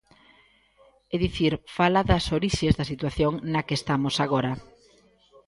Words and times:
É 1.13 1.15
dicir, 1.25 1.53
fala 1.77 2.01
das 2.09 2.25
orixes 2.37 2.73
da 2.79 2.89
situación 2.91 3.31
na 3.53 3.61
que 3.67 3.77
estamos 3.79 4.15
agora. 4.25 4.51